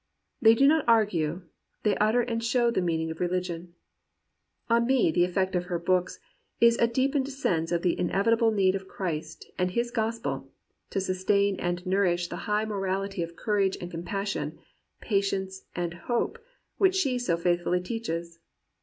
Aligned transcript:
They 0.41 0.55
do 0.55 0.65
not 0.67 0.85
argue; 0.87 1.43
they 1.83 1.95
utter 1.97 2.21
and 2.21 2.43
show 2.43 2.71
the 2.71 2.81
meaning 2.81 3.11
of 3.11 3.19
religion. 3.19 3.75
On 4.67 4.87
me 4.87 5.11
the 5.11 5.23
effect 5.23 5.53
of 5.55 5.65
her 5.65 5.77
books 5.77 6.17
is 6.59 6.75
a 6.79 6.87
deepened 6.87 7.29
sense 7.29 7.71
of 7.71 7.83
the 7.83 7.99
inevitable 7.99 8.49
need 8.49 8.73
of 8.73 8.87
Christ 8.87 9.51
and 9.59 9.69
his 9.69 9.91
gospel 9.91 10.51
to 10.89 10.99
sustain 10.99 11.59
and 11.59 11.85
nourish 11.85 12.29
the 12.29 12.37
high 12.49 12.65
morality 12.65 13.21
of 13.21 13.35
courage 13.35 13.77
and 13.79 13.91
compassion, 13.91 14.57
patience, 15.01 15.65
and 15.75 15.93
hope, 15.93 16.39
which 16.79 16.95
she 16.95 17.19
so 17.19 17.37
faithfully 17.37 17.79
teaches. 17.79 18.39